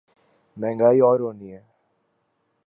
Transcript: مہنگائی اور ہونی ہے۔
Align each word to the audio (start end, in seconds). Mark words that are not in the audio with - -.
مہنگائی 0.57 0.99
اور 0.99 1.19
ہونی 1.19 1.53
ہے۔ 1.53 1.61